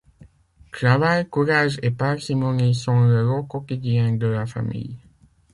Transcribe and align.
Travail, 0.71 1.29
courage 1.29 1.77
et 1.83 1.91
parcimonie 1.91 2.73
sont 2.73 3.01
le 3.05 3.21
lot 3.21 3.43
quotidien 3.43 4.13
de 4.13 4.25
la 4.25 4.47
famille.. 4.47 4.97